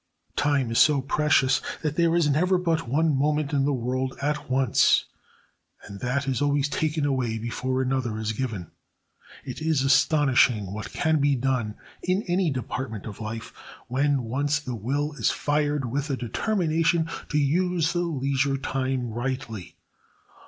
Time 0.35 0.71
is 0.71 0.79
so 0.79 0.99
precious 0.99 1.61
that 1.83 1.95
there 1.95 2.15
is 2.15 2.27
never 2.27 2.57
but 2.57 2.87
one 2.87 3.15
moment 3.15 3.53
in 3.53 3.65
the 3.65 3.71
world 3.71 4.17
at 4.19 4.49
once, 4.49 5.05
and 5.85 5.99
that 5.99 6.27
is 6.27 6.41
always 6.41 6.67
taken 6.67 7.05
away 7.05 7.37
before 7.37 7.83
another 7.83 8.17
is 8.17 8.31
given. 8.31 8.71
It 9.45 9.61
is 9.61 9.83
astonishing 9.83 10.73
what 10.73 10.91
can 10.91 11.19
be 11.19 11.35
done 11.35 11.75
in 12.01 12.23
any 12.23 12.49
department 12.49 13.05
of 13.05 13.21
life 13.21 13.53
when 13.89 14.23
once 14.23 14.59
the 14.59 14.73
will 14.73 15.13
is 15.19 15.29
fired 15.29 15.85
with 15.85 16.09
a 16.09 16.17
determination 16.17 17.07
to 17.29 17.37
use 17.37 17.93
the 17.93 17.99
leisure 17.99 18.57
time 18.57 19.11
rightly. 19.11 19.75